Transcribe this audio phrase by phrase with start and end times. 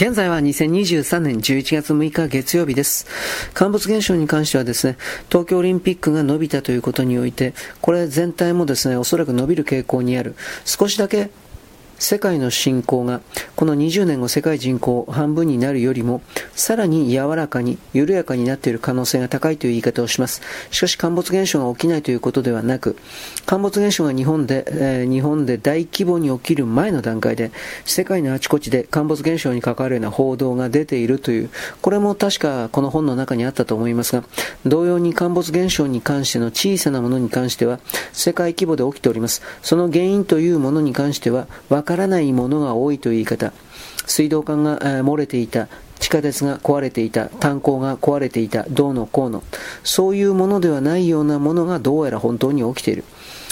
[0.00, 3.08] 現在は2023年11月6日月曜日です。
[3.52, 4.96] 陥没現象に関してはですね、
[5.28, 10.36] 東京オリンピックが伸びたということにおいて、これ全体もですね、おそらく伸びる傾向にある。
[10.64, 11.30] 少しだけ
[11.98, 13.20] 世界の人口が
[13.56, 16.22] この20年後世界人口半分になるよりも
[16.58, 20.42] さらに柔らかに緩やかになっている可能性が高いという言い方をします。
[20.70, 22.96] しかし陥没現象が起きないということではなく
[23.46, 27.52] 陥没現象が日本で、えー、日本で大規模に起きる前の段階で
[27.84, 34.24] 世界のあちこちで陥没現象に関わるような報道が出ているというこれも確かこの本の中にあったと思いますが
[34.66, 37.78] 同様に陥没現象に関しての小さなものに関しては
[38.12, 39.42] 世界規模で起きております。
[39.62, 43.52] その原因というものに関してはわからないものが多いという言い方。
[44.06, 45.68] 水道管が漏れていた。
[46.08, 49.44] 地下鉄が壊れていた炭鉱が壊れていたどうのこうの
[49.84, 53.04] そういうものではないようなものがどうやら本当に起きている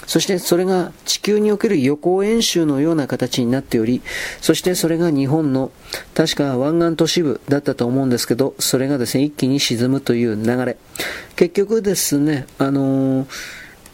[0.07, 4.03] そしてそれが地球における予行演習のような形になっており、
[4.41, 5.73] そしてそれが日本の
[6.15, 10.77] 確か湾岸都市部だったと思うんですけど、それがですね、一気に沈むという流れ。
[11.35, 13.27] 結局ですね、あのー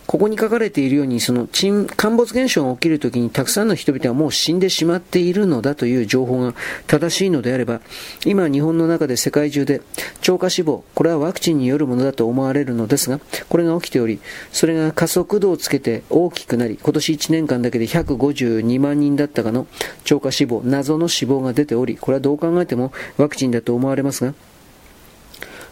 [0.07, 6.55] ここに書かれているように、その沈没現象が起きるときにたくさんの人々はもう死んでしまっているのだという情報が
[6.87, 7.81] 正しいのであれば、
[8.25, 9.81] 今日本の中で世界中で
[10.21, 14.21] 超過死亡、これはワクチンによるものだと思われるのですが、これが起きており、
[14.53, 19.67] それが加速度をつけて大きくなり、今年1年間だけで152万人だったかの
[20.05, 24.35] 超過死亡、謎の死亡が出ており、これはどう考えてもワクチンだと思われますが、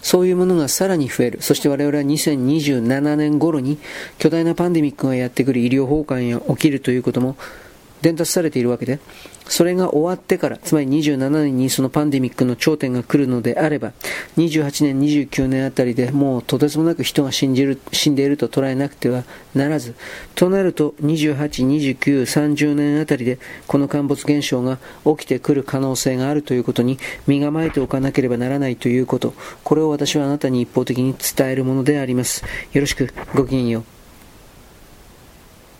[0.02, 1.42] そういうものがさらに増える。
[1.42, 3.78] そして我々は2027年頃に
[4.18, 7.36] 巨大なパンデミックがやってくる医療崩壊が起きるということも
[8.02, 8.98] 伝達されているわけで、
[9.50, 13.92] それが終わってから、つまり27年にそのパンデミックの頂点が来るのであれば、
[14.36, 19.96] 28年、29年あたりでもうとてつもなく人が死んでいる死んでいると捉えなくてはならず、
[20.36, 32.44] となると28、29、30年あたりでこの陥没現象が起きてくる可能性があるということに身構えておかなければならないということ、これを私はあなたに一方的に伝えるものであります。
[32.72, 33.99] よろしく、ごきげんよう。